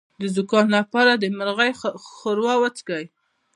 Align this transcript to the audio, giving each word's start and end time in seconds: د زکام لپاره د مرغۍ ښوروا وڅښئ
د 0.21 0.23
زکام 0.35 0.67
لپاره 0.77 1.11
د 1.15 1.23
مرغۍ 1.37 1.71
ښوروا 2.13 2.53
وڅښئ 2.59 3.05